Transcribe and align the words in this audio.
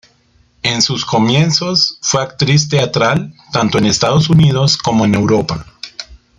En 0.63 0.81
sus 0.81 1.05
comienzos 1.05 1.99
fue 2.01 2.23
actriz 2.23 2.67
teatral, 2.67 3.35
tanto 3.53 3.77
en 3.77 3.85
Estados 3.85 4.31
Unidos 4.31 4.75
como 4.75 5.05
en 5.05 5.13
Europa. 5.13 5.63